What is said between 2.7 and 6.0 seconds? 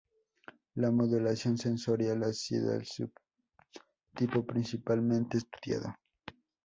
el subtipo principalmente estudiado.